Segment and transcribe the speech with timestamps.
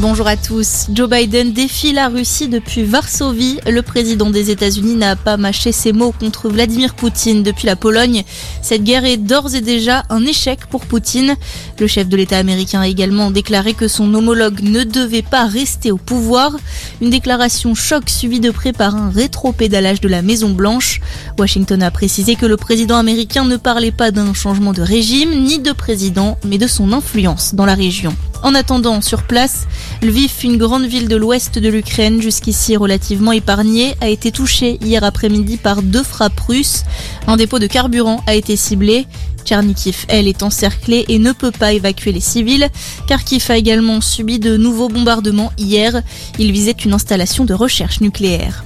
[0.00, 0.86] Bonjour à tous.
[0.94, 3.60] Joe Biden défie la Russie depuis Varsovie.
[3.68, 8.24] Le président des États-Unis n'a pas mâché ses mots contre Vladimir Poutine depuis la Pologne.
[8.62, 11.36] Cette guerre est d'ores et déjà un échec pour Poutine.
[11.78, 15.92] Le chef de l'État américain a également déclaré que son homologue ne devait pas rester
[15.92, 16.56] au pouvoir.
[17.02, 21.02] Une déclaration choc suivie de près par un rétro-pédalage de la Maison Blanche.
[21.38, 25.58] Washington a précisé que le président américain ne parlait pas d'un changement de régime ni
[25.58, 28.16] de président, mais de son influence dans la région.
[28.42, 29.66] En attendant, sur place,
[30.02, 35.04] Lviv, une grande ville de l'ouest de l'Ukraine, jusqu'ici relativement épargnée, a été touchée hier
[35.04, 36.84] après-midi par deux frappes russes.
[37.26, 39.06] Un dépôt de carburant a été ciblé.
[39.44, 42.68] Tchernikiv, elle, est encerclée et ne peut pas évacuer les civils.
[43.06, 46.02] Kharkiv a également subi de nouveaux bombardements hier.
[46.38, 48.64] Il visait une installation de recherche nucléaire.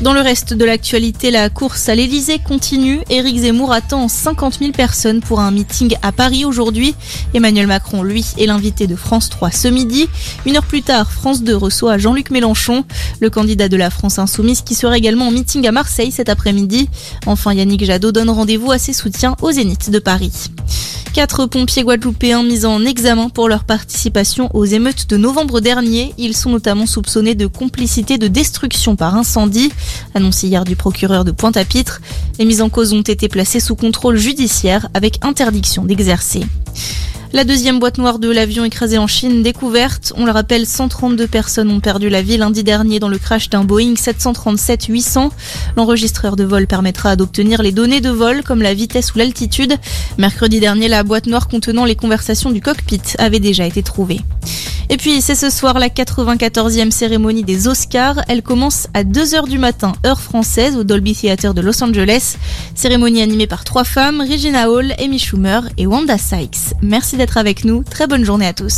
[0.00, 3.00] Dans le reste de l'actualité, la course à l'Elysée continue.
[3.08, 6.94] Éric Zemmour attend 50 000 personnes pour un meeting à Paris aujourd'hui.
[7.34, 10.08] Emmanuel Macron, lui, est l'invité de France 3 ce midi.
[10.44, 12.84] Une heure plus tard, France 2 reçoit Jean-Luc Mélenchon,
[13.20, 16.88] le candidat de la France Insoumise, qui sera également en meeting à Marseille cet après-midi.
[17.26, 20.32] Enfin, Yannick Jadot donne rendez-vous à ses soutiens au Zénith de Paris.
[21.12, 26.14] Quatre pompiers guadeloupéens mis en examen pour leur participation aux émeutes de novembre dernier.
[26.16, 29.70] Ils sont notamment soupçonnés de complicité de destruction par incendie,
[30.14, 32.00] annoncé hier du procureur de Pointe-à-Pitre.
[32.38, 36.44] Les mises en cause ont été placées sous contrôle judiciaire avec interdiction d'exercer.
[37.34, 40.12] La deuxième boîte noire de l'avion écrasé en Chine découverte.
[40.18, 43.64] On le rappelle, 132 personnes ont perdu la vie lundi dernier dans le crash d'un
[43.64, 45.30] Boeing 737-800.
[45.78, 49.78] L'enregistreur de vol permettra d'obtenir les données de vol comme la vitesse ou l'altitude.
[50.18, 54.20] Mercredi dernier, la boîte noire contenant les conversations du cockpit avait déjà été trouvée.
[54.92, 58.20] Et puis c'est ce soir la 94e cérémonie des Oscars.
[58.28, 62.36] Elle commence à 2h du matin, heure française, au Dolby Theatre de Los Angeles.
[62.74, 66.74] Cérémonie animée par trois femmes, Regina Hall, Amy Schumer et Wanda Sykes.
[66.82, 67.82] Merci d'être avec nous.
[67.84, 68.68] Très bonne journée à tous.